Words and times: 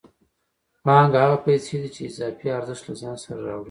پانګه 0.83 1.19
هغه 1.23 1.37
پیسې 1.45 1.75
دي 1.81 1.89
چې 1.95 2.01
اضافي 2.09 2.47
ارزښت 2.57 2.83
له 2.87 2.93
ځان 3.01 3.15
سره 3.23 3.37
راوړي 3.47 3.59